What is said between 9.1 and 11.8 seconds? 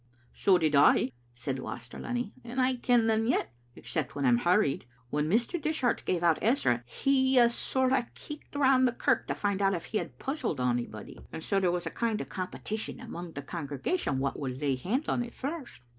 to find out if he had puzzled onybody, and so there